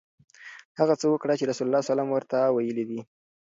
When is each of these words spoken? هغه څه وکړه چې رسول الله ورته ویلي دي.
هغه 0.79 0.93
څه 1.01 1.05
وکړه 1.09 1.33
چې 1.39 1.49
رسول 1.51 1.67
الله 1.67 2.05
ورته 2.13 2.37
ویلي 2.55 2.85
دي. 2.89 2.99